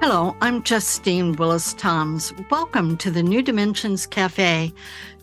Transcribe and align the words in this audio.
Hello, 0.00 0.34
I'm 0.40 0.62
Justine 0.62 1.36
Willis 1.36 1.74
Toms. 1.74 2.32
Welcome 2.50 2.96
to 2.96 3.10
the 3.10 3.22
New 3.22 3.42
Dimensions 3.42 4.06
Cafe. 4.06 4.72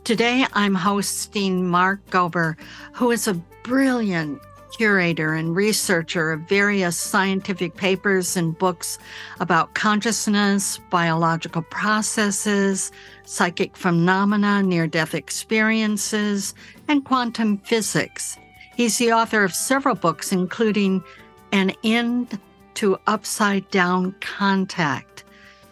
Today 0.04 0.46
I'm 0.54 0.76
hosting 0.76 1.66
Mark 1.68 2.08
Gober, 2.12 2.56
who 2.94 3.10
is 3.10 3.28
a 3.28 3.34
brilliant 3.64 4.40
curator 4.78 5.34
and 5.34 5.56
researcher 5.56 6.32
of 6.32 6.42
various 6.42 6.96
scientific 6.96 7.76
papers 7.76 8.38
and 8.38 8.56
books 8.56 9.00
about 9.40 9.74
consciousness, 9.74 10.80
biological 10.92 11.64
processes, 11.64 12.92
psychic 13.26 13.76
phenomena, 13.76 14.62
near 14.62 14.86
death 14.86 15.16
experiences, 15.16 16.54
and 16.88 17.04
quantum 17.04 17.58
physics. 17.58 18.38
He's 18.76 19.00
the 19.00 19.12
author 19.12 19.44
of 19.44 19.56
several 19.56 19.96
books, 19.96 20.32
including 20.32 21.04
An 21.52 21.72
End 21.84 22.40
to 22.78 22.96
upside 23.08 23.68
down 23.72 24.14
contact, 24.22 25.24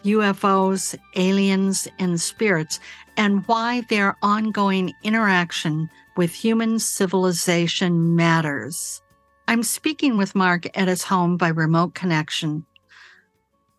UFOs, 0.05 0.97
aliens, 1.15 1.87
and 1.99 2.19
spirits, 2.19 2.79
and 3.15 3.47
why 3.47 3.81
their 3.89 4.17
ongoing 4.23 4.91
interaction 5.03 5.87
with 6.17 6.33
human 6.33 6.79
civilization 6.79 8.15
matters. 8.15 9.03
I'm 9.47 9.61
speaking 9.61 10.17
with 10.17 10.33
Mark 10.33 10.65
at 10.75 10.87
his 10.87 11.03
home 11.03 11.37
by 11.37 11.49
remote 11.49 11.93
connection. 11.93 12.65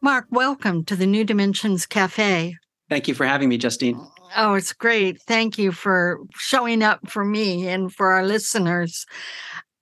Mark, 0.00 0.27
welcome 0.31 0.84
to 0.84 0.95
the 0.95 1.06
New 1.06 1.25
Dimensions 1.25 1.84
Cafe. 1.84 2.55
Thank 2.89 3.09
you 3.09 3.15
for 3.15 3.27
having 3.27 3.48
me, 3.48 3.59
Justine. 3.59 4.00
Oh, 4.37 4.55
it's 4.55 4.72
great. 4.72 5.20
Thank 5.22 5.59
you 5.59 5.72
for 5.72 6.20
showing 6.37 6.81
up 6.81 7.11
for 7.11 7.25
me 7.25 7.67
and 7.67 7.93
for 7.93 8.12
our 8.12 8.25
listeners. 8.25 9.05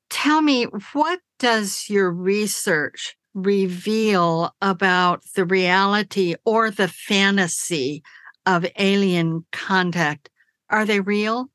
Tell 0.08 0.40
me, 0.40 0.64
what 0.94 1.20
does 1.38 1.90
your 1.90 2.11
research 2.11 3.14
reveal 3.34 4.54
about 4.62 5.22
the 5.34 5.44
reality 5.44 6.34
or 6.44 6.70
the 6.70 6.88
fantasy 6.88 8.02
of 8.46 8.66
alien 8.78 9.44
contact? 9.52 10.30
Are 10.70 10.84
they 10.84 11.00
real? 11.00 11.50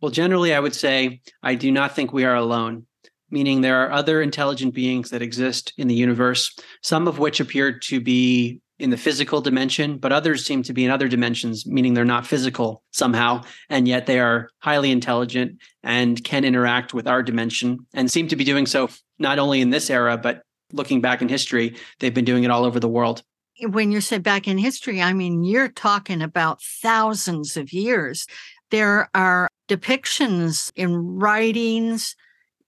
Well, 0.00 0.10
generally, 0.10 0.54
I 0.54 0.60
would 0.60 0.74
say 0.74 1.20
I 1.42 1.54
do 1.54 1.70
not 1.70 1.94
think 1.94 2.12
we 2.12 2.24
are 2.24 2.34
alone, 2.34 2.86
meaning 3.30 3.60
there 3.60 3.82
are 3.84 3.92
other 3.92 4.22
intelligent 4.22 4.74
beings 4.74 5.10
that 5.10 5.22
exist 5.22 5.72
in 5.76 5.88
the 5.88 5.94
universe, 5.94 6.56
some 6.82 7.06
of 7.06 7.18
which 7.18 7.38
appear 7.38 7.78
to 7.78 8.00
be 8.00 8.60
in 8.78 8.88
the 8.88 8.96
physical 8.96 9.42
dimension, 9.42 9.98
but 9.98 10.10
others 10.10 10.44
seem 10.44 10.62
to 10.62 10.72
be 10.72 10.86
in 10.86 10.90
other 10.90 11.06
dimensions, 11.06 11.66
meaning 11.66 11.92
they're 11.92 12.04
not 12.04 12.26
physical 12.26 12.82
somehow, 12.92 13.42
and 13.68 13.86
yet 13.86 14.06
they 14.06 14.18
are 14.18 14.48
highly 14.60 14.90
intelligent 14.90 15.58
and 15.82 16.24
can 16.24 16.44
interact 16.44 16.94
with 16.94 17.06
our 17.06 17.22
dimension 17.22 17.86
and 17.92 18.10
seem 18.10 18.26
to 18.28 18.36
be 18.36 18.44
doing 18.44 18.64
so 18.64 18.88
not 19.18 19.38
only 19.38 19.60
in 19.60 19.68
this 19.68 19.90
era, 19.90 20.16
but 20.16 20.42
looking 20.72 21.00
back 21.00 21.22
in 21.22 21.28
history, 21.28 21.76
they've 21.98 22.14
been 22.14 22.24
doing 22.24 22.44
it 22.44 22.50
all 22.50 22.64
over 22.64 22.80
the 22.80 22.88
world. 22.88 23.22
When 23.60 23.92
you 23.92 24.00
say 24.00 24.18
back 24.18 24.48
in 24.48 24.56
history, 24.58 25.02
I 25.02 25.12
mean, 25.12 25.44
you're 25.44 25.68
talking 25.68 26.22
about 26.22 26.62
thousands 26.62 27.56
of 27.56 27.72
years. 27.72 28.26
There 28.70 29.10
are 29.14 29.48
depictions 29.68 30.72
in 30.76 31.18
writings, 31.18 32.16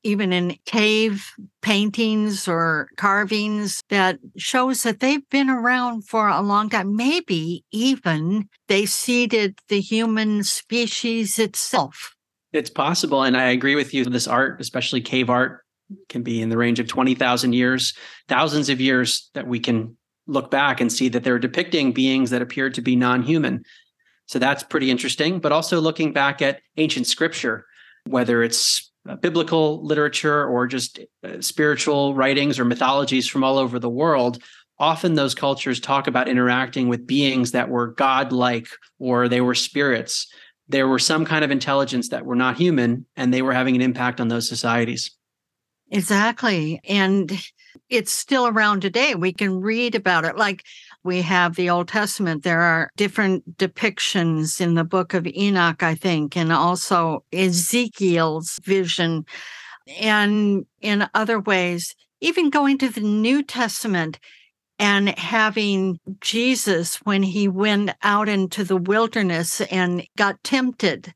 even 0.03 0.33
in 0.33 0.57
cave 0.67 1.31
paintings 1.63 2.49
or 2.49 2.89
carvings 2.97 3.81
that 3.89 4.19
shows 4.37 4.83
that 4.83 5.01
they've 5.01 5.29
been 5.31 5.49
around 5.49 6.07
for 6.07 6.29
a 6.29 6.43
long 6.43 6.69
time. 6.69 6.97
Maybe 6.97 7.65
even 7.71 8.49
they 8.69 8.85
seeded 8.85 9.59
the 9.69 9.81
human 9.81 10.43
species 10.43 11.39
itself. 11.39 12.15
It's 12.53 12.71
possible. 12.71 13.23
And 13.23 13.37
I 13.37 13.45
agree 13.45 13.77
with 13.77 13.95
you. 13.95 14.05
This 14.05 14.29
art, 14.29 14.61
especially 14.61 15.01
cave 15.01 15.31
art, 15.31 15.62
can 16.09 16.23
be 16.23 16.43
in 16.43 16.49
the 16.49 16.57
range 16.57 16.81
of 16.81 16.89
20,000 16.89 17.53
years, 17.53 17.95
thousands 18.29 18.69
of 18.69 18.81
years 18.81 19.31
that 19.35 19.47
we 19.47 19.61
can 19.61 19.97
look 20.27 20.51
back 20.51 20.81
and 20.81 20.93
see 20.93 21.09
that 21.09 21.25
they're 21.25 21.39
depicting 21.39 21.93
beings 21.93 22.31
that 22.31 22.43
appear 22.43 22.71
to 22.71 22.81
be 22.81 22.97
non 22.97 23.23
human. 23.23 23.65
So 24.27 24.39
that's 24.39 24.63
pretty 24.63 24.91
interesting. 24.91 25.41
But 25.41 25.53
also 25.53 25.81
looking 25.81 26.13
back 26.13 26.41
at 26.43 26.61
ancient 26.77 27.07
scripture, 27.07 27.67
whether 28.07 28.43
it's 28.43 28.93
uh, 29.09 29.17
biblical 29.17 29.85
literature 29.85 30.47
or 30.47 30.67
just 30.67 31.01
uh, 31.25 31.41
spiritual 31.41 32.15
writings 32.15 32.59
or 32.59 32.65
mythologies 32.65 33.29
from 33.29 33.43
all 33.43 33.59
over 33.59 33.79
the 33.79 33.91
world, 33.91 34.43
often 34.79 35.15
those 35.15 35.35
cultures 35.35 35.81
talk 35.81 36.07
about 36.07 36.29
interacting 36.29 36.89
with 36.89 37.07
beings 37.07 37.53
that 37.53 37.69
were 37.69 37.89
godlike 37.89 38.69
or 38.99 39.29
they 39.29 39.41
were 39.41 39.55
spirits. 39.55 40.27
There 40.69 40.89
were 40.89 40.99
some 40.99 41.25
kind 41.25 41.45
of 41.45 41.51
intelligence 41.51 42.09
that 42.09 42.25
were 42.25 42.37
not 42.37 42.57
human, 42.57 43.07
and 43.17 43.35
they 43.35 43.43
were 43.43 43.53
having 43.53 43.75
an 43.75 43.83
impact 43.83 44.21
on 44.21 44.29
those 44.29 44.49
societies. 44.49 45.11
Exactly. 45.93 46.81
And 46.89 47.31
it's 47.91 48.11
still 48.13 48.47
around 48.47 48.81
today. 48.81 49.15
We 49.15 49.31
can 49.33 49.61
read 49.61 49.95
about 49.95 50.25
it. 50.25 50.37
Like 50.37 50.65
we 51.05 51.21
have 51.21 51.55
the 51.55 51.69
Old 51.69 51.89
Testament, 51.89 52.43
there 52.43 52.63
are 52.63 52.91
different 52.97 53.59
depictions 53.59 54.59
in 54.59 54.73
the 54.75 54.85
book 54.85 55.13
of 55.13 55.27
Enoch, 55.27 55.83
I 55.83 55.95
think, 55.95 56.35
and 56.35 56.51
also 56.51 57.25
Ezekiel's 57.31 58.59
vision. 58.65 59.27
And 60.01 60.65
in 60.81 61.07
other 61.13 61.39
ways, 61.39 61.95
even 62.23 62.49
going 62.49 62.79
to 62.79 62.89
the 62.89 63.01
New 63.03 63.43
Testament 63.43 64.19
and 64.79 65.11
having 65.19 66.01
Jesus 66.21 66.97
when 67.05 67.23
he 67.23 67.49
went 67.49 67.91
out 68.03 68.31
into 68.31 68.65
the 68.65 68.79
wilderness 68.79 69.61
and 69.61 70.07
got 70.17 70.43
tempted 70.43 71.13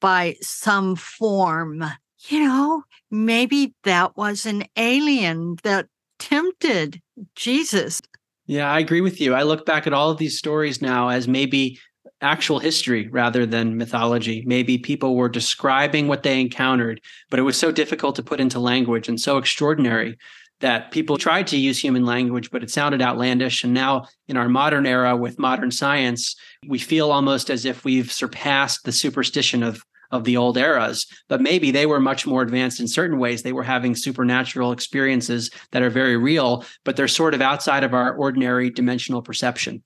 by 0.00 0.36
some 0.42 0.96
form 0.96 1.82
you 2.26 2.40
know, 2.40 2.82
maybe 3.10 3.74
that 3.84 4.16
was 4.16 4.46
an 4.46 4.64
alien 4.76 5.56
that 5.62 5.86
tempted 6.18 7.00
Jesus. 7.34 8.00
Yeah, 8.46 8.70
I 8.70 8.80
agree 8.80 9.00
with 9.00 9.20
you. 9.20 9.34
I 9.34 9.42
look 9.42 9.66
back 9.66 9.86
at 9.86 9.92
all 9.92 10.10
of 10.10 10.18
these 10.18 10.38
stories 10.38 10.80
now 10.82 11.08
as 11.08 11.28
maybe 11.28 11.78
actual 12.20 12.58
history 12.58 13.08
rather 13.08 13.46
than 13.46 13.76
mythology. 13.76 14.42
Maybe 14.46 14.78
people 14.78 15.14
were 15.14 15.28
describing 15.28 16.08
what 16.08 16.22
they 16.22 16.40
encountered, 16.40 17.00
but 17.30 17.38
it 17.38 17.42
was 17.44 17.56
so 17.56 17.70
difficult 17.70 18.16
to 18.16 18.22
put 18.22 18.40
into 18.40 18.58
language 18.58 19.08
and 19.08 19.20
so 19.20 19.38
extraordinary 19.38 20.16
that 20.60 20.90
people 20.90 21.16
tried 21.18 21.46
to 21.46 21.56
use 21.56 21.78
human 21.78 22.04
language, 22.04 22.50
but 22.50 22.64
it 22.64 22.70
sounded 22.70 23.00
outlandish. 23.00 23.62
And 23.62 23.72
now, 23.72 24.06
in 24.26 24.36
our 24.36 24.48
modern 24.48 24.86
era 24.86 25.16
with 25.16 25.38
modern 25.38 25.70
science, 25.70 26.34
we 26.66 26.78
feel 26.78 27.12
almost 27.12 27.48
as 27.48 27.64
if 27.64 27.84
we've 27.84 28.10
surpassed 28.10 28.84
the 28.84 28.90
superstition 28.90 29.62
of 29.62 29.84
of 30.10 30.24
the 30.24 30.36
old 30.36 30.56
eras, 30.56 31.06
but 31.28 31.40
maybe 31.40 31.70
they 31.70 31.86
were 31.86 32.00
much 32.00 32.26
more 32.26 32.42
advanced 32.42 32.80
in 32.80 32.88
certain 32.88 33.18
ways. 33.18 33.42
They 33.42 33.52
were 33.52 33.62
having 33.62 33.94
supernatural 33.94 34.72
experiences 34.72 35.50
that 35.72 35.82
are 35.82 35.90
very 35.90 36.16
real, 36.16 36.64
but 36.84 36.96
they're 36.96 37.08
sort 37.08 37.34
of 37.34 37.42
outside 37.42 37.84
of 37.84 37.94
our 37.94 38.14
ordinary 38.14 38.70
dimensional 38.70 39.22
perception. 39.22 39.82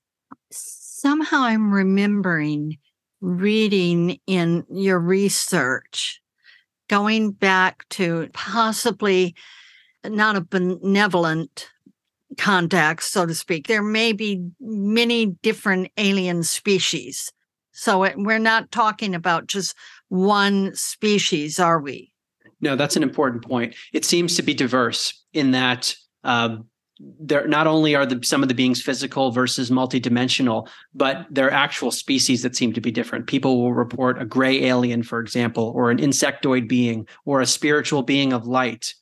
Somehow 0.51 1.43
I'm 1.43 1.73
remembering 1.73 2.79
reading 3.21 4.19
in 4.27 4.65
your 4.71 4.99
research, 4.99 6.21
going 6.89 7.31
back 7.31 7.89
to 7.91 8.29
possibly 8.33 9.35
not 10.05 10.37
a 10.37 10.41
benevolent 10.41 11.69
contact, 12.39 13.03
so 13.03 13.27
to 13.27 13.35
speak. 13.35 13.67
There 13.67 13.83
may 13.83 14.13
be 14.13 14.45
many 14.61 15.27
different 15.27 15.91
alien 15.97 16.43
species. 16.43 17.33
So 17.73 18.05
it, 18.05 18.15
we're 18.17 18.39
not 18.39 18.71
talking 18.71 19.15
about 19.15 19.47
just 19.47 19.75
one 20.13 20.75
species, 20.75 21.59
are 21.59 21.81
we? 21.81 22.13
No, 22.61 22.77
that's 22.77 22.97
an 22.97 23.03
important 23.03 23.43
point. 23.43 23.75
It 23.95 24.05
seems 24.05 24.37
to 24.37 24.43
be 24.43 24.53
diverse 24.53 25.25
in 25.33 25.53
that 25.53 25.97
um, 26.23 26.67
there 27.19 27.49
not 27.49 27.67
only 27.67 27.95
are 27.95 28.05
the, 28.05 28.21
some 28.23 28.43
of 28.43 28.51
the 28.51 28.55
beings 28.55 28.83
physical 28.83 29.31
versus 29.31 29.71
multidimensional, 29.71 30.69
but 30.93 31.27
they're 31.31 31.51
actual 31.51 31.91
species 31.91 32.43
that 32.43 32.55
seem 32.55 32.75
to 32.75 32.81
be 32.83 32.91
different. 32.91 33.27
People 33.27 33.63
will 33.63 33.73
report 33.73 34.21
a 34.21 34.27
gray 34.27 34.65
alien, 34.65 35.03
for 35.03 35.19
example, 35.19 35.73
or 35.75 35.91
an 35.91 35.97
insectoid 35.97 36.69
being, 36.69 37.09
or 37.25 37.41
a 37.41 37.47
spiritual 37.47 38.03
being 38.03 38.35
of 38.35 38.47
light, 38.47 38.93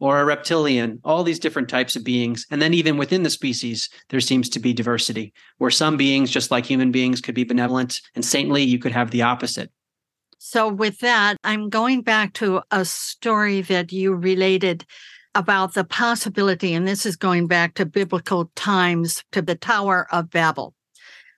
or 0.00 0.20
a 0.20 0.24
reptilian, 0.26 1.00
all 1.02 1.24
these 1.24 1.38
different 1.38 1.70
types 1.70 1.96
of 1.96 2.04
beings. 2.04 2.46
And 2.50 2.60
then 2.60 2.74
even 2.74 2.98
within 2.98 3.22
the 3.22 3.30
species, 3.30 3.88
there 4.10 4.20
seems 4.20 4.50
to 4.50 4.60
be 4.60 4.74
diversity, 4.74 5.32
where 5.56 5.70
some 5.70 5.96
beings, 5.96 6.30
just 6.30 6.50
like 6.50 6.66
human 6.66 6.92
beings, 6.92 7.22
could 7.22 7.34
be 7.34 7.44
benevolent 7.44 8.02
and 8.14 8.22
saintly, 8.22 8.62
you 8.62 8.78
could 8.78 8.92
have 8.92 9.12
the 9.12 9.22
opposite. 9.22 9.72
So, 10.44 10.66
with 10.66 10.98
that, 10.98 11.36
I'm 11.44 11.68
going 11.68 12.02
back 12.02 12.32
to 12.34 12.62
a 12.72 12.84
story 12.84 13.62
that 13.62 13.92
you 13.92 14.12
related 14.12 14.84
about 15.36 15.74
the 15.74 15.84
possibility, 15.84 16.74
and 16.74 16.86
this 16.86 17.06
is 17.06 17.14
going 17.14 17.46
back 17.46 17.74
to 17.74 17.86
biblical 17.86 18.50
times, 18.56 19.22
to 19.30 19.40
the 19.40 19.54
Tower 19.54 20.08
of 20.10 20.30
Babel, 20.30 20.74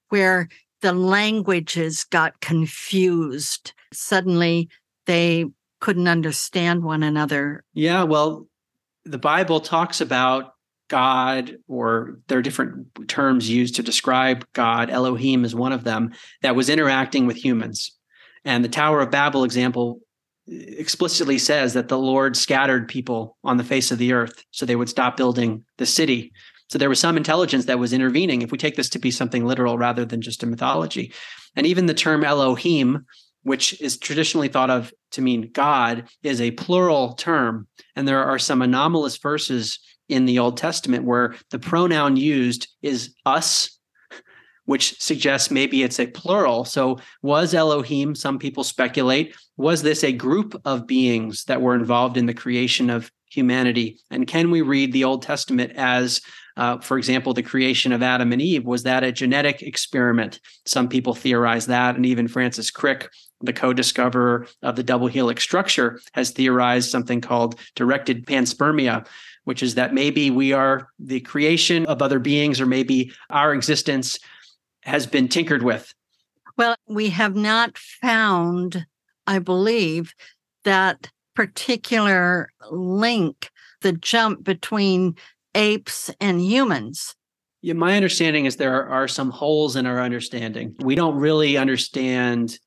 where 0.08 0.48
the 0.80 0.94
languages 0.94 2.04
got 2.04 2.40
confused. 2.40 3.74
Suddenly 3.92 4.70
they 5.04 5.44
couldn't 5.80 6.08
understand 6.08 6.82
one 6.82 7.02
another. 7.02 7.62
Yeah, 7.74 8.04
well, 8.04 8.48
the 9.04 9.18
Bible 9.18 9.60
talks 9.60 10.00
about 10.00 10.54
God, 10.88 11.58
or 11.68 12.20
there 12.28 12.38
are 12.38 12.42
different 12.42 12.86
terms 13.06 13.50
used 13.50 13.74
to 13.74 13.82
describe 13.82 14.46
God. 14.54 14.88
Elohim 14.88 15.44
is 15.44 15.54
one 15.54 15.72
of 15.72 15.84
them 15.84 16.14
that 16.40 16.56
was 16.56 16.70
interacting 16.70 17.26
with 17.26 17.36
humans. 17.36 17.93
And 18.44 18.64
the 18.64 18.68
Tower 18.68 19.00
of 19.00 19.10
Babel 19.10 19.44
example 19.44 20.00
explicitly 20.46 21.38
says 21.38 21.72
that 21.72 21.88
the 21.88 21.98
Lord 21.98 22.36
scattered 22.36 22.88
people 22.88 23.38
on 23.44 23.56
the 23.56 23.64
face 23.64 23.90
of 23.90 23.98
the 23.98 24.12
earth 24.12 24.44
so 24.50 24.66
they 24.66 24.76
would 24.76 24.90
stop 24.90 25.16
building 25.16 25.64
the 25.78 25.86
city. 25.86 26.32
So 26.68 26.78
there 26.78 26.88
was 26.88 27.00
some 27.00 27.16
intelligence 27.16 27.66
that 27.66 27.78
was 27.78 27.92
intervening, 27.92 28.42
if 28.42 28.50
we 28.50 28.58
take 28.58 28.76
this 28.76 28.90
to 28.90 28.98
be 28.98 29.10
something 29.10 29.44
literal 29.44 29.78
rather 29.78 30.04
than 30.04 30.20
just 30.20 30.42
a 30.42 30.46
mythology. 30.46 31.12
And 31.56 31.66
even 31.66 31.86
the 31.86 31.94
term 31.94 32.24
Elohim, 32.24 33.06
which 33.42 33.80
is 33.80 33.98
traditionally 33.98 34.48
thought 34.48 34.70
of 34.70 34.92
to 35.12 35.22
mean 35.22 35.50
God, 35.52 36.08
is 36.22 36.40
a 36.40 36.50
plural 36.52 37.14
term. 37.14 37.68
And 37.96 38.08
there 38.08 38.24
are 38.24 38.38
some 38.38 38.60
anomalous 38.60 39.18
verses 39.18 39.78
in 40.08 40.26
the 40.26 40.38
Old 40.38 40.56
Testament 40.56 41.04
where 41.04 41.34
the 41.50 41.58
pronoun 41.58 42.16
used 42.16 42.68
is 42.82 43.14
us 43.24 43.73
which 44.66 45.00
suggests 45.00 45.50
maybe 45.50 45.82
it's 45.82 46.00
a 46.00 46.06
plural. 46.06 46.64
So, 46.64 46.98
was 47.22 47.54
Elohim, 47.54 48.14
some 48.14 48.38
people 48.38 48.64
speculate, 48.64 49.34
was 49.56 49.82
this 49.82 50.02
a 50.04 50.12
group 50.12 50.60
of 50.64 50.86
beings 50.86 51.44
that 51.44 51.60
were 51.60 51.74
involved 51.74 52.16
in 52.16 52.26
the 52.26 52.34
creation 52.34 52.90
of 52.90 53.10
humanity? 53.30 53.98
And 54.10 54.26
can 54.26 54.50
we 54.50 54.62
read 54.62 54.92
the 54.92 55.04
Old 55.04 55.22
Testament 55.22 55.72
as, 55.76 56.20
uh, 56.56 56.78
for 56.78 56.98
example, 56.98 57.34
the 57.34 57.42
creation 57.42 57.92
of 57.92 58.02
Adam 58.02 58.32
and 58.32 58.40
Eve? 58.40 58.64
Was 58.64 58.84
that 58.84 59.04
a 59.04 59.12
genetic 59.12 59.62
experiment? 59.62 60.40
Some 60.66 60.88
people 60.88 61.14
theorize 61.14 61.66
that. 61.66 61.96
And 61.96 62.06
even 62.06 62.28
Francis 62.28 62.70
Crick, 62.70 63.10
the 63.40 63.52
co 63.52 63.72
discoverer 63.72 64.46
of 64.62 64.76
the 64.76 64.82
double 64.82 65.08
helix 65.08 65.42
structure, 65.42 66.00
has 66.12 66.30
theorized 66.30 66.90
something 66.90 67.20
called 67.20 67.60
directed 67.74 68.26
panspermia 68.26 69.06
which 69.44 69.62
is 69.62 69.74
that 69.74 69.94
maybe 69.94 70.30
we 70.30 70.52
are 70.52 70.88
the 70.98 71.20
creation 71.20 71.86
of 71.86 72.02
other 72.02 72.18
beings, 72.18 72.60
or 72.60 72.66
maybe 72.66 73.12
our 73.30 73.54
existence 73.54 74.18
has 74.84 75.06
been 75.06 75.28
tinkered 75.28 75.62
with? 75.62 75.92
Well, 76.56 76.76
we 76.86 77.10
have 77.10 77.34
not 77.34 77.76
found, 77.76 78.86
I 79.26 79.38
believe, 79.38 80.14
that 80.64 81.10
particular 81.34 82.48
link, 82.70 83.50
the 83.80 83.92
jump 83.92 84.44
between 84.44 85.16
apes 85.54 86.10
and 86.20 86.40
humans. 86.40 87.14
Yeah, 87.60 87.74
my 87.74 87.96
understanding 87.96 88.44
is 88.44 88.56
there 88.56 88.86
are 88.86 89.08
some 89.08 89.30
holes 89.30 89.74
in 89.74 89.86
our 89.86 90.00
understanding. 90.00 90.76
We 90.80 90.94
don't 90.94 91.16
really 91.16 91.56
understand 91.56 92.58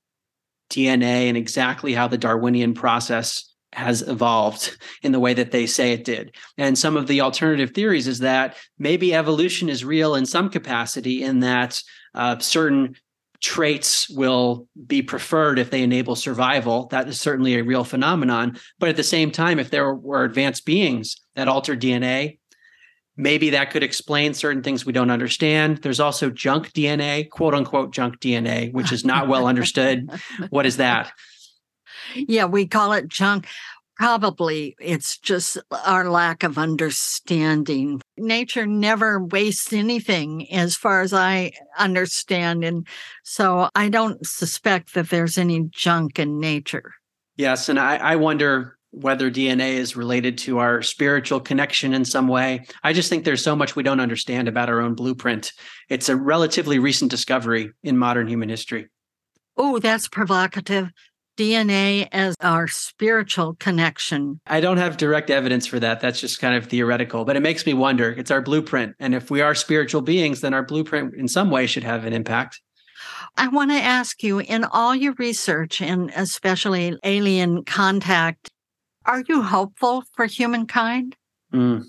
DNA 0.70 1.28
and 1.28 1.38
exactly 1.38 1.94
how 1.94 2.08
the 2.08 2.18
Darwinian 2.18 2.74
process 2.74 3.54
has 3.78 4.02
evolved 4.02 4.76
in 5.04 5.12
the 5.12 5.20
way 5.20 5.36
that 5.36 5.52
they 5.52 5.68
say 5.68 5.94
it 5.94 6.04
did. 6.04 6.36
And 6.58 6.76
some 6.76 6.98
of 6.98 7.06
the 7.06 7.22
alternative 7.22 7.72
theories 7.72 8.08
is 8.08 8.20
that 8.20 8.58
maybe 8.80 9.14
evolution 9.14 9.70
is 9.70 9.86
real 9.86 10.16
in 10.16 10.26
some 10.26 10.50
capacity, 10.50 11.22
in 11.22 11.42
that 11.42 11.82
uh, 12.16 12.40
certain 12.40 12.96
traits 13.40 14.10
will 14.10 14.68
be 14.88 15.04
preferred 15.04 15.60
if 15.60 15.70
they 15.70 15.84
enable 15.84 16.16
survival. 16.16 16.88
That 16.88 17.08
is 17.08 17.22
certainly 17.22 17.54
a 17.54 17.64
real 17.64 17.84
phenomenon. 17.84 18.58
But 18.80 18.90
at 18.90 18.96
the 18.96 19.04
same 19.04 19.30
time, 19.30 19.60
if 19.60 19.70
there 19.70 19.94
were 19.94 20.24
advanced 20.24 20.66
beings 20.66 21.16
that 21.36 21.48
alter 21.48 21.76
DNA, 21.76 22.40
maybe 23.16 23.52
that 23.52 23.70
could 23.70 23.84
explain 23.84 24.34
certain 24.34 24.64
things 24.64 24.88
we 24.88 24.94
don't 24.94 25.12
understand. 25.12 25.84
There's 25.84 26.00
also 26.00 26.32
junk 26.32 26.74
DNA, 26.74 27.30
quote 27.30 27.54
unquote 27.54 27.94
junk 27.94 28.20
DNA, 28.20 28.74
which 28.74 28.92
is 28.92 29.06
not 29.06 29.28
well 29.28 29.46
understood. 29.46 30.10
what 30.50 30.66
is 30.66 30.78
that? 30.78 31.12
Yeah, 32.16 32.46
we 32.46 32.68
call 32.68 32.94
it 32.94 33.08
junk. 33.08 33.48
Probably 33.96 34.76
it's 34.80 35.18
just 35.18 35.58
our 35.86 36.08
lack 36.10 36.44
of 36.44 36.60
understanding. 36.60 38.00
Nature 38.16 38.68
never 38.68 39.24
wastes 39.24 39.74
anything, 39.74 40.52
as 40.54 40.76
far 40.76 41.02
as 41.02 41.14
I 41.14 41.52
understand. 41.80 42.64
And 42.64 42.88
so 43.24 43.70
I 43.76 43.90
don't 43.90 44.24
suspect 44.26 44.94
that 44.94 45.10
there's 45.10 45.38
any 45.38 45.68
junk 45.72 46.20
in 46.20 46.40
nature. 46.40 46.94
Yes. 47.38 47.70
And 47.70 47.80
I, 47.80 47.98
I 47.98 48.16
wonder 48.18 48.78
whether 48.92 49.30
DNA 49.30 49.74
is 49.74 49.96
related 49.96 50.38
to 50.40 50.60
our 50.60 50.82
spiritual 50.82 51.40
connection 51.40 51.94
in 51.94 52.06
some 52.06 52.28
way. 52.28 52.66
I 52.84 52.94
just 52.94 53.10
think 53.10 53.24
there's 53.26 53.44
so 53.44 53.56
much 53.56 53.76
we 53.76 53.84
don't 53.84 54.00
understand 54.00 54.48
about 54.48 54.70
our 54.70 54.82
own 54.82 54.96
blueprint. 54.96 55.54
It's 55.90 56.10
a 56.10 56.16
relatively 56.16 56.80
recent 56.80 57.12
discovery 57.12 57.72
in 57.84 57.98
modern 57.98 58.28
human 58.28 58.50
history. 58.50 58.88
Oh, 59.56 59.80
that's 59.80 60.08
provocative. 60.08 60.92
DNA 61.38 62.08
as 62.12 62.36
our 62.42 62.68
spiritual 62.68 63.56
connection? 63.56 64.42
I 64.48 64.60
don't 64.60 64.78
have 64.78 64.98
direct 64.98 65.30
evidence 65.30 65.66
for 65.66 65.80
that. 65.80 66.02
That's 66.02 66.20
just 66.20 66.40
kind 66.40 66.56
of 66.56 66.66
theoretical, 66.66 67.24
but 67.24 67.36
it 67.36 67.42
makes 67.42 67.66
me 67.66 67.74
wonder. 67.74 68.12
It's 68.12 68.32
our 68.32 68.42
blueprint. 68.42 68.96
And 69.00 69.16
if 69.16 69.32
we 69.32 69.42
are 69.42 69.56
spiritual 69.56 70.02
beings, 70.02 70.42
then 70.42 70.54
our 70.54 70.64
blueprint 70.64 71.14
in 71.16 71.28
some 71.28 71.50
way 71.52 71.68
should 71.68 71.84
have 71.84 72.06
an 72.06 72.14
impact. 72.14 72.60
I 73.38 73.48
want 73.48 73.72
to 73.72 73.78
ask 73.78 74.24
you 74.24 74.40
in 74.40 74.64
all 74.64 74.96
your 74.96 75.14
research 75.14 75.82
and 75.82 76.12
especially 76.16 76.98
alien 77.04 77.64
contact, 77.66 78.50
are 79.06 79.24
you 79.28 79.44
hopeful 79.44 80.04
for 80.14 80.26
humankind? 80.26 81.16
Mm. 81.54 81.84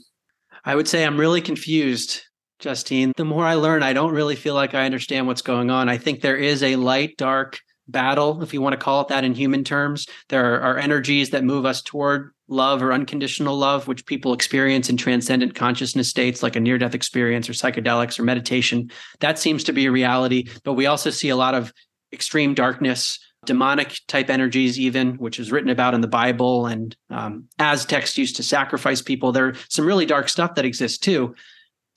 I 0.64 0.74
would 0.74 0.86
say 0.86 1.04
I'm 1.04 1.18
really 1.18 1.40
confused, 1.40 2.22
Justine. 2.58 3.12
The 3.16 3.24
more 3.24 3.44
I 3.44 3.54
learn, 3.54 3.82
I 3.82 3.94
don't 3.94 4.12
really 4.12 4.36
feel 4.36 4.54
like 4.54 4.74
I 4.74 4.84
understand 4.84 5.26
what's 5.26 5.42
going 5.42 5.70
on. 5.70 5.88
I 5.88 5.96
think 5.96 6.20
there 6.20 6.36
is 6.36 6.62
a 6.62 6.76
light, 6.76 7.16
dark, 7.16 7.58
battle, 7.88 8.42
if 8.42 8.52
you 8.54 8.60
want 8.60 8.74
to 8.74 8.78
call 8.78 9.00
it 9.00 9.08
that 9.08 9.24
in 9.24 9.34
human 9.34 9.64
terms. 9.64 10.06
There 10.28 10.60
are, 10.60 10.78
energies 10.78 11.30
that 11.30 11.44
move 11.44 11.66
us 11.66 11.82
toward 11.82 12.30
love 12.46 12.82
or 12.82 12.92
unconditional 12.92 13.56
love, 13.56 13.88
which 13.88 14.06
people 14.06 14.32
experience 14.32 14.88
in 14.88 14.96
transcendent 14.96 15.54
consciousness 15.54 16.08
states 16.08 16.42
like 16.42 16.54
a 16.54 16.60
near 16.60 16.78
death 16.78 16.94
experience 16.94 17.48
or 17.48 17.52
psychedelics 17.52 18.18
or 18.18 18.22
meditation. 18.22 18.90
That 19.20 19.38
seems 19.38 19.64
to 19.64 19.72
be 19.72 19.86
a 19.86 19.90
reality. 19.90 20.48
But 20.62 20.74
we 20.74 20.86
also 20.86 21.10
see 21.10 21.30
a 21.30 21.36
lot 21.36 21.54
of 21.54 21.72
extreme 22.12 22.54
darkness. 22.54 23.18
Demonic 23.46 24.00
type 24.08 24.30
energies, 24.30 24.80
even 24.80 25.14
which 25.14 25.38
is 25.38 25.52
written 25.52 25.70
about 25.70 25.94
in 25.94 26.00
the 26.00 26.08
Bible, 26.08 26.66
and 26.66 26.94
um, 27.08 27.44
Aztecs 27.58 28.18
used 28.18 28.36
to 28.36 28.42
sacrifice 28.42 29.00
people. 29.00 29.30
There's 29.30 29.56
some 29.68 29.86
really 29.86 30.06
dark 30.06 30.28
stuff 30.28 30.56
that 30.56 30.64
exists 30.64 30.98
too. 30.98 31.34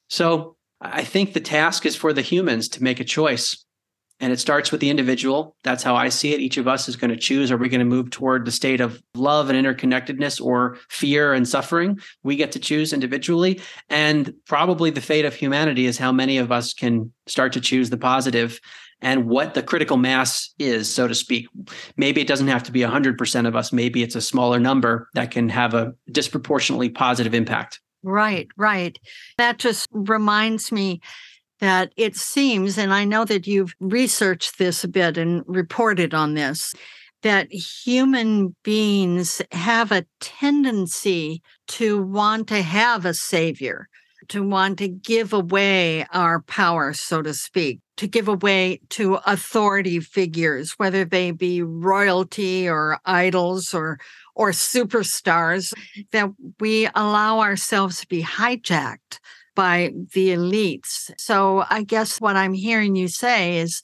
So 0.08 0.56
I 0.80 1.04
think 1.04 1.34
the 1.34 1.40
task 1.40 1.86
is 1.86 1.96
for 1.96 2.14
the 2.14 2.22
humans 2.22 2.70
to 2.70 2.84
make 2.84 3.00
a 3.00 3.04
choice 3.04 3.66
and 4.22 4.32
it 4.32 4.40
starts 4.40 4.72
with 4.72 4.80
the 4.80 4.90
individual. 4.90 5.56
That's 5.64 5.84
how 5.84 5.96
I 5.96 6.10
see 6.10 6.34
it. 6.34 6.40
Each 6.40 6.58
of 6.58 6.68
us 6.68 6.88
is 6.88 6.96
going 6.96 7.10
to 7.10 7.18
choose 7.18 7.52
are 7.52 7.58
we 7.58 7.70
going 7.70 7.80
to 7.80 7.86
move 7.86 8.12
toward 8.12 8.46
the 8.46 8.52
state 8.52 8.80
of 8.80 9.02
love 9.16 9.50
and 9.50 9.66
interconnectedness 9.66 10.40
or 10.40 10.78
fear 10.90 11.34
and 11.34 11.48
suffering? 11.48 12.00
We 12.24 12.36
get 12.36 12.52
to 12.54 12.60
choose 12.60 12.94
individually. 12.94 13.60
And 13.90 14.34
probably 14.46 14.92
the 14.92 15.02
fate 15.02 15.26
of 15.26 15.34
humanity 15.34 15.88
is 15.88 15.98
how 15.98 16.12
many 16.12 16.38
of 16.38 16.52
us 16.52 16.74
can 16.74 17.12
start 17.26 17.52
to 17.54 17.62
choose 17.62 17.90
the 17.90 17.98
positive 17.98 18.60
and 19.02 19.26
what 19.26 19.56
the 19.56 19.64
critical 19.64 19.98
mass 19.98 20.54
is, 20.60 20.94
so 20.94 21.08
to 21.08 21.16
speak. 21.16 21.48
Maybe 21.98 22.22
it 22.22 22.28
doesn't 22.28 22.48
have 22.48 22.64
to 22.64 22.72
be 22.72 22.82
100% 22.82 23.48
of 23.48 23.56
us. 23.56 23.74
Maybe 23.74 24.04
it's 24.04 24.16
a 24.16 24.22
smaller 24.22 24.60
number 24.60 25.10
that 25.16 25.32
can 25.32 25.50
have 25.50 25.74
a 25.74 25.94
disproportionately 26.12 26.90
positive 26.90 27.34
impact. 27.34 27.80
Right, 28.04 28.48
right. 28.58 28.98
That 29.40 29.58
just 29.58 29.88
reminds 29.92 30.72
me 30.72 31.02
that 31.62 31.94
it 31.96 32.16
seems, 32.16 32.78
and 32.78 32.92
I 32.94 33.06
know 33.06 33.24
that 33.24 33.48
you've 33.48 33.74
researched 33.80 34.58
this 34.58 34.84
a 34.84 34.88
bit 34.88 35.18
and 35.18 35.44
reported 35.48 36.14
on 36.14 36.34
this, 36.34 36.74
that 37.22 37.54
human 37.54 38.56
beings 38.64 39.42
have 39.52 39.92
a 39.92 40.06
tendency 40.20 41.42
to 41.68 42.02
want 42.02 42.48
to 42.48 42.64
have 42.64 43.06
a 43.06 43.14
savior, 43.14 43.88
to 44.30 44.42
want 44.42 44.80
to 44.80 44.88
give 44.88 45.34
away 45.34 46.06
our 46.12 46.42
power, 46.42 46.94
so 46.94 47.22
to 47.22 47.34
speak, 47.34 47.80
to 47.98 48.08
give 48.08 48.28
away 48.28 48.82
to 48.90 49.20
authority 49.28 50.00
figures, 50.00 50.74
whether 50.78 51.06
they 51.06 51.30
be 51.30 51.62
royalty 51.62 52.68
or 52.68 53.00
idols 53.06 53.74
or 53.74 54.00
or 54.34 54.52
superstars, 54.52 55.74
that 56.14 56.32
we 56.60 56.88
allow 56.96 57.42
ourselves 57.42 58.00
to 58.00 58.08
be 58.08 58.24
hijacked 58.24 59.20
by 59.56 59.92
the 60.14 60.30
elites. 60.30 61.12
So 61.18 61.64
I 61.70 61.84
guess 61.84 62.20
what 62.20 62.36
I'm 62.36 62.54
hearing 62.54 62.96
you 62.96 63.08
say 63.08 63.58
is 63.58 63.82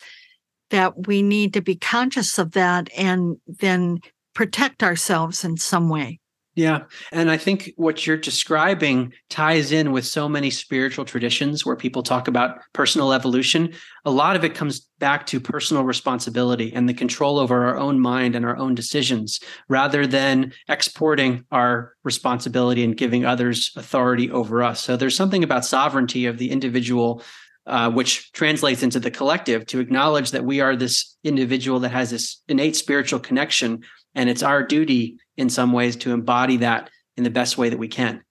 that 0.70 1.08
we 1.08 1.22
need 1.22 1.54
to 1.54 1.62
be 1.62 1.76
conscious 1.76 2.38
of 2.38 2.52
that 2.52 2.90
and 2.98 3.38
then 3.48 4.00
protect 4.34 4.84
ourselves 4.84 5.44
in 5.44 5.58
some 5.58 5.90
way. 5.90 6.20
Yeah. 6.58 6.86
And 7.12 7.30
I 7.30 7.38
think 7.38 7.72
what 7.76 8.08
you're 8.08 8.18
describing 8.18 9.14
ties 9.30 9.72
in 9.72 9.92
with 9.92 10.08
so 10.08 10.28
many 10.28 10.50
spiritual 10.50 11.06
traditions 11.06 11.64
where 11.64 11.76
people 11.76 12.02
talk 12.02 12.28
about 12.28 12.58
personal 12.74 13.14
evolution. 13.14 13.74
A 14.06 14.10
lot 14.10 14.36
of 14.36 14.44
it 14.44 14.56
comes 14.56 14.80
back 14.98 15.28
to 15.28 15.40
personal 15.40 15.84
responsibility 15.84 16.74
and 16.74 16.90
the 16.90 16.96
control 16.96 17.38
over 17.38 17.68
our 17.68 17.78
own 17.78 18.00
mind 18.00 18.36
and 18.36 18.44
our 18.44 18.58
own 18.58 18.74
decisions 18.74 19.40
rather 19.70 20.08
than 20.08 20.52
exporting 20.68 21.46
our 21.52 21.94
responsibility 22.04 22.84
and 22.84 22.98
giving 22.98 23.24
others 23.24 23.72
authority 23.76 24.32
over 24.32 24.64
us. 24.64 24.84
So 24.84 24.98
there's 24.98 25.16
something 25.16 25.44
about 25.44 25.64
sovereignty 25.64 26.26
of 26.26 26.40
the 26.40 26.50
individual 26.50 27.22
uh, 27.68 27.92
which 27.92 28.32
translates 28.32 28.82
into 28.82 29.00
the 29.00 29.12
collective, 29.12 29.66
to 29.68 29.80
acknowledge 29.80 30.32
that 30.32 30.46
we 30.46 30.60
are 30.62 30.76
this 30.76 31.18
individual 31.24 31.82
that 31.82 31.92
has 31.92 32.10
this 32.10 32.42
innate 32.48 32.78
spiritual 32.78 33.20
connection. 33.20 33.84
And 34.16 34.30
it's 34.30 34.42
our 34.42 34.64
duty 34.64 35.20
in 35.38 35.50
some 35.50 35.72
ways 35.72 35.96
to 35.98 36.12
embody 36.12 36.58
that 36.58 36.90
in 37.16 37.24
the 37.24 37.30
best 37.30 37.58
way 37.58 37.70
that 37.70 37.80
we 37.80 37.88
can. 37.88 38.24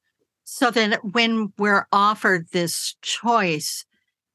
So 0.45 0.71
that 0.71 1.01
when 1.13 1.53
we're 1.59 1.87
offered 1.93 2.49
this 2.53 2.97
choice, 3.03 3.85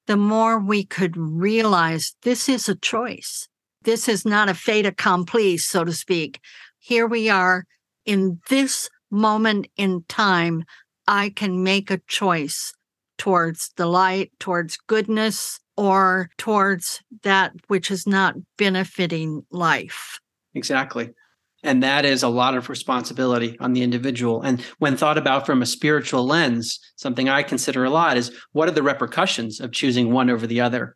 the 0.07 0.17
more 0.17 0.59
we 0.59 0.83
could 0.83 1.15
realize 1.15 2.15
this 2.23 2.49
is 2.49 2.67
a 2.67 2.75
choice. 2.75 3.47
This 3.83 4.09
is 4.09 4.25
not 4.25 4.49
a 4.49 4.53
fait 4.53 4.85
accompli, 4.85 5.57
so 5.57 5.83
to 5.83 5.93
speak. 5.93 6.39
Here 6.79 7.07
we 7.07 7.29
are 7.29 7.65
in 8.05 8.39
this 8.49 8.89
moment 9.09 9.67
in 9.77 10.03
time. 10.07 10.63
I 11.07 11.29
can 11.29 11.63
make 11.63 11.89
a 11.89 12.01
choice 12.07 12.73
towards 13.17 13.71
the 13.77 13.85
light, 13.85 14.31
towards 14.39 14.77
goodness, 14.87 15.59
or 15.77 16.29
towards 16.37 17.01
that 17.23 17.53
which 17.67 17.89
is 17.89 18.05
not 18.05 18.35
benefiting 18.57 19.45
life. 19.51 20.19
Exactly. 20.53 21.11
And 21.63 21.83
that 21.83 22.05
is 22.05 22.23
a 22.23 22.27
lot 22.27 22.55
of 22.55 22.69
responsibility 22.69 23.57
on 23.59 23.73
the 23.73 23.83
individual. 23.83 24.41
And 24.41 24.61
when 24.79 24.97
thought 24.97 25.17
about 25.17 25.45
from 25.45 25.61
a 25.61 25.67
spiritual 25.67 26.25
lens, 26.25 26.79
something 26.95 27.29
I 27.29 27.43
consider 27.43 27.85
a 27.85 27.89
lot 27.89 28.17
is 28.17 28.31
what 28.51 28.67
are 28.67 28.73
the 28.73 28.83
repercussions 28.83 29.59
of 29.59 29.71
choosing 29.71 30.11
one 30.11 30.29
over 30.29 30.47
the 30.47 30.61
other? 30.61 30.95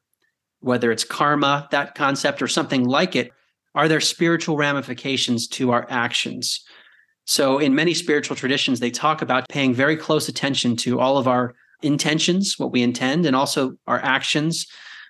Whether 0.61 0.91
it's 0.91 1.03
karma, 1.03 1.67
that 1.71 1.93
concept, 1.93 2.41
or 2.41 2.47
something 2.47 2.85
like 2.85 3.15
it, 3.15 3.31
are 3.75 3.87
there 3.87 4.01
spiritual 4.01 4.57
ramifications 4.57 5.47
to 5.49 5.71
our 5.71 5.85
actions? 5.89 6.63
So, 7.25 7.59
in 7.59 7.75
many 7.75 7.93
spiritual 7.93 8.35
traditions, 8.35 8.79
they 8.79 8.91
talk 8.91 9.21
about 9.21 9.49
paying 9.49 9.73
very 9.73 9.97
close 9.97 10.29
attention 10.29 10.75
to 10.77 10.99
all 10.99 11.17
of 11.17 11.27
our 11.27 11.53
intentions, 11.81 12.57
what 12.57 12.71
we 12.71 12.81
intend, 12.81 13.25
and 13.25 13.35
also 13.35 13.73
our 13.87 13.99
actions, 13.99 14.67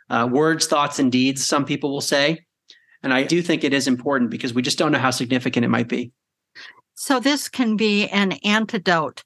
uh, 0.09 0.27
words, 0.29 0.65
thoughts, 0.67 0.99
and 0.99 1.11
deeds, 1.11 1.45
some 1.45 1.65
people 1.65 1.91
will 1.91 2.01
say. 2.01 2.45
And 3.03 3.13
I 3.13 3.23
do 3.23 3.41
think 3.41 3.63
it 3.63 3.73
is 3.73 3.87
important 3.87 4.31
because 4.31 4.53
we 4.53 4.61
just 4.61 4.77
don't 4.77 4.91
know 4.91 4.99
how 4.99 5.11
significant 5.11 5.65
it 5.65 5.69
might 5.69 5.87
be. 5.87 6.11
So, 6.95 7.19
this 7.19 7.49
can 7.49 7.75
be 7.75 8.07
an 8.07 8.33
antidote. 8.43 9.23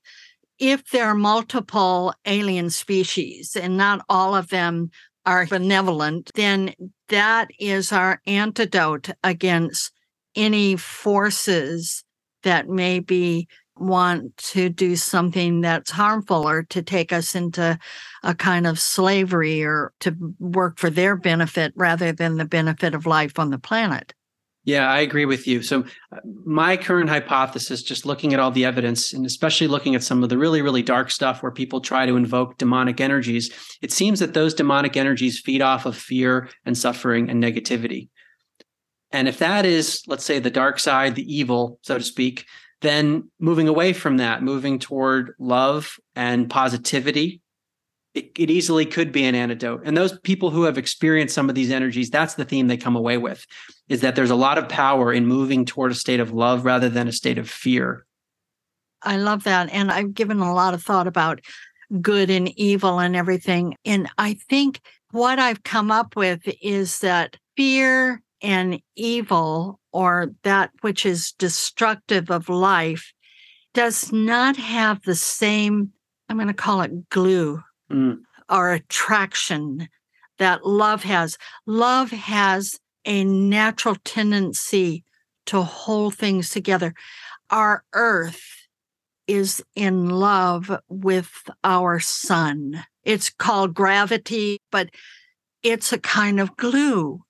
If 0.58 0.90
there 0.90 1.06
are 1.06 1.16
multiple 1.16 2.14
alien 2.26 2.70
species 2.70 3.56
and 3.56 3.78
not 3.78 4.04
all 4.10 4.36
of 4.36 4.50
them 4.50 4.90
are 5.26 5.46
benevolent, 5.46 6.32
then 6.34 6.74
that 7.10 7.50
is 7.60 7.92
our 7.92 8.20
antidote 8.26 9.10
against 9.24 9.94
any 10.36 10.76
forces 10.76 12.04
that 12.44 12.68
may 12.68 13.00
be 13.00 13.48
want 13.80 14.38
to 14.38 14.70
do 14.70 14.96
something 14.96 15.62
that's 15.62 15.92
harmful 15.92 16.48
or 16.48 16.64
to 16.64 16.82
take 16.82 17.12
us 17.12 17.36
into 17.36 17.78
a 18.24 18.36
kind 18.36 18.68
of 18.68 18.80
slavery 18.80 19.64
or 19.64 19.94
to 20.02 20.16
work 20.40 20.78
for 20.78 20.90
their 20.90 21.16
benefit 21.16 21.74
rather 21.76 22.12
than 22.12 22.38
the 22.38 22.46
benefit 22.46 22.94
of 22.94 23.06
life 23.06 23.40
on 23.40 23.50
the 23.50 23.60
planet. 23.60 24.14
Yeah, 24.66 24.92
I 24.92 25.00
agree 25.00 25.26
with 25.26 25.48
you. 25.48 25.64
So, 25.64 25.86
my 26.46 26.78
current 26.78 27.10
hypothesis, 27.10 27.82
just 27.82 28.06
looking 28.06 28.34
at 28.34 28.40
all 28.40 28.52
the 28.52 28.66
evidence 28.66 29.14
and 29.14 29.26
especially 29.26 29.68
looking 29.68 29.96
at 29.96 30.04
some 30.04 30.22
of 30.22 30.30
the 30.30 30.38
really, 30.38 30.62
really 30.62 30.84
dark 30.84 31.10
stuff 31.10 31.42
where 31.42 31.52
people 31.52 31.82
try 31.82 32.06
to 32.06 32.18
invoke 32.18 32.58
demonic 32.58 33.02
energies, 33.02 33.52
it 33.82 33.92
seems 33.92 34.20
that 34.20 34.34
those 34.34 34.54
demonic 34.54 34.98
energies 34.98 35.40
feed 35.40 35.62
off 35.62 35.86
of 35.86 35.96
fear 35.96 36.50
and 36.66 36.78
suffering 36.78 37.30
and 37.30 37.42
negativity. 37.42 38.10
And 39.12 39.28
if 39.28 39.40
that 39.40 39.66
is, 39.66 40.04
let's 40.08 40.26
say, 40.26 40.40
the 40.40 40.52
dark 40.52 40.78
side, 40.78 41.16
the 41.16 41.34
evil, 41.34 41.80
so 41.82 41.98
to 41.98 42.04
speak, 42.04 42.46
then 42.82 43.30
moving 43.40 43.68
away 43.68 43.94
from 43.94 44.18
that, 44.18 44.42
moving 44.44 44.80
toward 44.80 45.34
love 45.40 45.98
and 46.16 46.50
positivity, 46.50 47.42
it, 48.14 48.32
it, 48.38 48.50
easily 48.50 48.86
could 48.86 49.12
be 49.12 49.24
an 49.26 49.36
antidote. 49.36 49.82
And 49.86 49.96
those 49.96 50.18
people 50.20 50.50
who 50.50 50.64
have 50.64 50.78
experienced 50.78 51.36
some 51.36 51.50
of 51.50 51.56
these 51.56 51.72
energies, 51.72 52.10
that's 52.10 52.34
the 52.36 52.46
theme 52.46 52.68
they 52.68 52.78
come 52.78 52.96
away 52.96 53.18
with, 53.18 53.46
is 53.88 54.02
that 54.02 54.16
there's 54.16 54.32
a 54.32 54.36
lot 54.36 54.58
of 54.58 54.68
power 54.68 55.14
in 55.14 55.28
moving 55.28 55.66
toward 55.66 55.92
a 55.92 55.96
state 55.96 56.20
of 56.20 56.32
love 56.32 56.66
rather 56.66 56.90
than 56.90 57.08
a 57.08 57.12
state 57.12 57.38
of 57.38 57.50
fear. 57.50 58.06
I 59.04 59.18
love 59.18 59.44
that. 59.44 59.70
And 59.72 59.92
I've 59.92 60.14
given 60.14 60.40
a 60.40 60.54
lot 60.54 60.74
of 60.74 60.84
thought 60.84 61.08
about 61.08 61.40
good 62.02 62.30
and 62.30 62.50
evil 62.60 63.00
and 63.00 63.16
everything. 63.16 63.76
And 63.86 64.10
I 64.18 64.34
think 64.50 64.82
what 65.12 65.40
I've 65.40 65.64
come 65.64 65.92
up 65.92 66.16
with 66.16 66.42
is 66.62 67.00
that 67.00 67.38
fear 67.56 68.22
and 68.42 68.82
evil 68.96 69.79
or 69.92 70.34
that 70.44 70.72
which 70.82 71.06
is 71.06 71.32
destructive 71.34 72.30
of 72.30 72.50
life 72.50 73.14
does 73.74 74.12
not 74.12 74.58
have 74.58 75.02
the 75.04 75.16
same, 75.16 75.92
I'm 76.28 76.38
going 76.38 76.48
to 76.48 76.54
call 76.54 76.82
it 76.82 77.10
glue 77.10 77.64
mm. 77.92 78.18
or 78.50 78.72
attraction 78.72 79.90
that 80.38 80.66
love 80.66 81.04
has. 81.04 81.38
Love 81.66 82.12
has 82.12 82.80
a 83.06 83.24
natural 83.24 83.96
tendency 84.04 85.04
to 85.46 85.62
hold 85.62 86.16
things 86.16 86.50
together. 86.50 86.94
Our 87.50 87.84
earth 87.94 88.68
is 89.28 89.64
in 89.76 90.10
love 90.10 90.72
with 90.90 91.32
our 91.64 92.00
sun. 92.00 92.84
It's 93.04 93.30
called 93.30 93.74
gravity, 93.74 94.60
but 94.72 94.90
it's 95.64 95.94
a 95.94 96.00
kind 96.00 96.40
of 96.40 96.58
glue. 96.58 97.22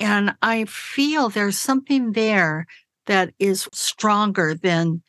And 0.00 0.34
I 0.42 0.64
feel 0.64 1.28
there's 1.28 1.58
something 1.58 2.12
there 2.12 2.66
that 3.06 3.32
is 3.38 3.68
stronger 3.72 4.54
than 4.54 5.02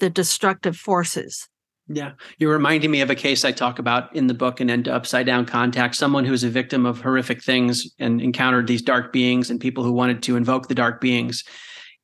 the 0.00 0.10
destructive 0.10 0.76
forces. 0.76 1.48
Yeah. 1.88 2.12
You're 2.38 2.52
reminding 2.52 2.90
me 2.90 3.00
of 3.00 3.10
a 3.10 3.14
case 3.14 3.44
I 3.44 3.52
talk 3.52 3.78
about 3.78 4.14
in 4.14 4.26
the 4.26 4.34
book 4.34 4.60
and 4.60 4.70
End 4.70 4.88
Upside 4.88 5.26
Down 5.26 5.46
Contact, 5.46 5.94
someone 5.94 6.24
who 6.24 6.32
was 6.32 6.44
a 6.44 6.50
victim 6.50 6.84
of 6.84 7.00
horrific 7.00 7.42
things 7.42 7.94
and 7.98 8.20
encountered 8.20 8.66
these 8.66 8.82
dark 8.82 9.12
beings 9.12 9.50
and 9.50 9.60
people 9.60 9.84
who 9.84 9.92
wanted 9.92 10.22
to 10.24 10.36
invoke 10.36 10.68
the 10.68 10.74
dark 10.74 11.00
beings. 11.00 11.44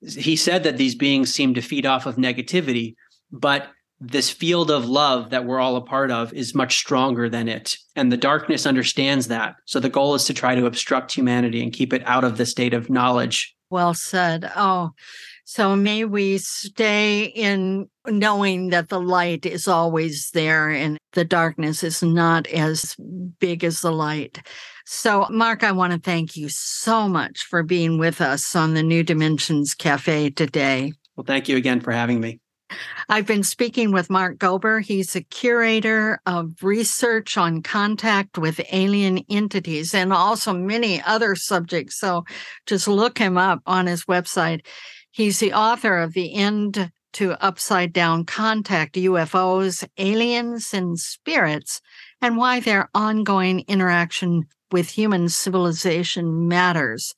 He 0.00 0.36
said 0.36 0.64
that 0.64 0.78
these 0.78 0.94
beings 0.94 1.32
seemed 1.32 1.54
to 1.56 1.62
feed 1.62 1.86
off 1.86 2.06
of 2.06 2.16
negativity, 2.16 2.94
but 3.30 3.68
this 4.00 4.30
field 4.30 4.70
of 4.70 4.86
love 4.86 5.30
that 5.30 5.44
we're 5.44 5.60
all 5.60 5.76
a 5.76 5.80
part 5.80 6.10
of 6.10 6.32
is 6.32 6.54
much 6.54 6.76
stronger 6.76 7.28
than 7.28 7.48
it. 7.48 7.76
And 7.96 8.10
the 8.10 8.16
darkness 8.16 8.66
understands 8.66 9.28
that. 9.28 9.56
So 9.66 9.80
the 9.80 9.88
goal 9.88 10.14
is 10.14 10.24
to 10.26 10.34
try 10.34 10.54
to 10.54 10.66
obstruct 10.66 11.12
humanity 11.12 11.62
and 11.62 11.72
keep 11.72 11.92
it 11.92 12.02
out 12.06 12.24
of 12.24 12.36
the 12.36 12.46
state 12.46 12.74
of 12.74 12.90
knowledge. 12.90 13.54
Well 13.70 13.94
said. 13.94 14.50
Oh, 14.56 14.90
so 15.44 15.76
may 15.76 16.04
we 16.04 16.38
stay 16.38 17.24
in 17.24 17.88
knowing 18.06 18.70
that 18.70 18.88
the 18.88 19.00
light 19.00 19.44
is 19.44 19.68
always 19.68 20.30
there 20.32 20.70
and 20.70 20.98
the 21.12 21.24
darkness 21.24 21.82
is 21.82 22.02
not 22.02 22.46
as 22.48 22.96
big 23.38 23.62
as 23.62 23.80
the 23.80 23.92
light. 23.92 24.40
So, 24.86 25.26
Mark, 25.30 25.62
I 25.62 25.72
want 25.72 25.92
to 25.92 25.98
thank 25.98 26.36
you 26.36 26.48
so 26.48 27.08
much 27.08 27.44
for 27.44 27.62
being 27.62 27.98
with 27.98 28.20
us 28.20 28.54
on 28.56 28.74
the 28.74 28.82
New 28.82 29.02
Dimensions 29.02 29.74
Cafe 29.74 30.30
today. 30.30 30.92
Well, 31.16 31.24
thank 31.24 31.48
you 31.48 31.56
again 31.56 31.80
for 31.80 31.92
having 31.92 32.20
me. 32.20 32.40
I've 33.08 33.26
been 33.26 33.42
speaking 33.42 33.92
with 33.92 34.10
Mark 34.10 34.38
Gober. 34.38 34.82
He's 34.82 35.14
a 35.14 35.22
curator 35.22 36.20
of 36.26 36.62
research 36.62 37.36
on 37.36 37.62
contact 37.62 38.38
with 38.38 38.60
alien 38.72 39.18
entities 39.28 39.94
and 39.94 40.12
also 40.12 40.52
many 40.52 41.02
other 41.02 41.34
subjects. 41.34 41.98
So 41.98 42.24
just 42.66 42.88
look 42.88 43.18
him 43.18 43.36
up 43.36 43.60
on 43.66 43.86
his 43.86 44.04
website. 44.04 44.64
He's 45.10 45.38
the 45.38 45.52
author 45.52 45.98
of 45.98 46.12
The 46.12 46.34
End 46.34 46.90
to 47.14 47.44
Upside 47.44 47.92
Down 47.92 48.24
Contact 48.24 48.96
UFOs, 48.96 49.86
Aliens, 49.98 50.74
and 50.74 50.98
Spirits, 50.98 51.80
and 52.20 52.36
why 52.36 52.60
their 52.60 52.88
ongoing 52.94 53.60
interaction 53.68 54.44
with 54.72 54.90
human 54.90 55.28
civilization 55.28 56.48
matters. 56.48 57.14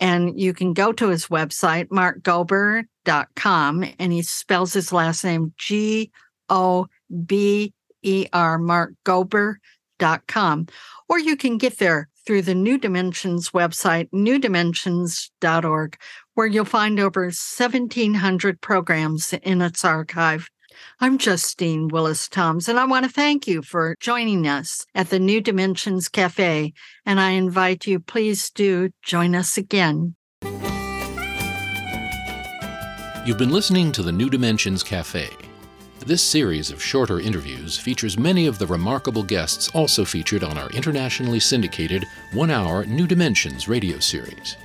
And 0.00 0.40
you 0.40 0.54
can 0.54 0.74
go 0.74 0.92
to 0.92 1.08
his 1.08 1.26
website, 1.26 1.88
markgober.com, 1.88 3.84
and 3.98 4.12
he 4.12 4.22
spells 4.22 4.72
his 4.72 4.92
last 4.92 5.24
name 5.24 5.52
G 5.56 6.12
O 6.48 6.86
B 7.26 7.74
E 8.02 8.26
R, 8.32 8.58
markgober.com. 8.58 10.66
Or 11.08 11.18
you 11.18 11.36
can 11.36 11.58
get 11.58 11.78
there 11.78 12.08
through 12.26 12.42
the 12.42 12.54
New 12.54 12.78
Dimensions 12.78 13.50
website, 13.50 14.08
newdimensions.org, 14.10 15.96
where 16.34 16.46
you'll 16.46 16.64
find 16.64 17.00
over 17.00 17.22
1,700 17.22 18.60
programs 18.60 19.32
in 19.32 19.62
its 19.62 19.84
archive. 19.84 20.48
I'm 21.00 21.18
Justine 21.18 21.88
Willis 21.88 22.28
Toms, 22.28 22.68
and 22.68 22.78
I 22.78 22.84
want 22.84 23.04
to 23.04 23.10
thank 23.10 23.46
you 23.46 23.62
for 23.62 23.96
joining 24.00 24.46
us 24.46 24.84
at 24.94 25.10
the 25.10 25.18
New 25.18 25.40
Dimensions 25.40 26.08
Cafe. 26.08 26.72
And 27.06 27.20
I 27.20 27.30
invite 27.30 27.86
you, 27.86 28.00
please 28.00 28.50
do 28.50 28.90
join 29.02 29.34
us 29.34 29.56
again. 29.56 30.16
You've 33.24 33.38
been 33.38 33.52
listening 33.52 33.92
to 33.92 34.02
the 34.02 34.12
New 34.12 34.30
Dimensions 34.30 34.82
Cafe. 34.82 35.28
This 36.06 36.22
series 36.22 36.70
of 36.70 36.82
shorter 36.82 37.20
interviews 37.20 37.76
features 37.76 38.18
many 38.18 38.46
of 38.46 38.58
the 38.58 38.66
remarkable 38.66 39.22
guests 39.22 39.68
also 39.74 40.04
featured 40.04 40.42
on 40.42 40.56
our 40.56 40.70
internationally 40.70 41.40
syndicated 41.40 42.06
one 42.32 42.50
hour 42.50 42.86
New 42.86 43.06
Dimensions 43.06 43.68
radio 43.68 43.98
series. 43.98 44.56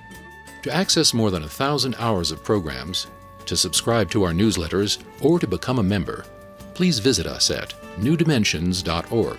To 0.61 0.73
access 0.73 1.13
more 1.13 1.31
than 1.31 1.43
a 1.43 1.49
thousand 1.49 1.95
hours 1.99 2.31
of 2.31 2.43
programs, 2.43 3.07
to 3.45 3.57
subscribe 3.57 4.09
to 4.11 4.23
our 4.23 4.31
newsletters 4.31 5.03
or 5.21 5.39
to 5.39 5.47
become 5.47 5.79
a 5.79 5.83
member, 5.83 6.25
please 6.73 6.99
visit 6.99 7.27
us 7.27 7.51
at 7.51 7.73
newdimensions.org. 7.97 9.37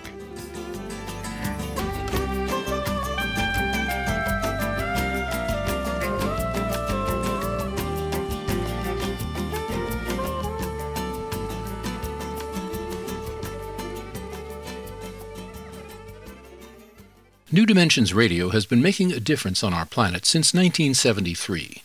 New 17.51 17.65
Dimensions 17.65 18.13
Radio 18.13 18.49
has 18.49 18.65
been 18.65 18.81
making 18.81 19.13
a 19.13 19.19
difference 19.21 19.63
on 19.63 19.73
our 19.73 19.85
planet 19.85 20.25
since 20.25 20.53
1973 20.53 21.84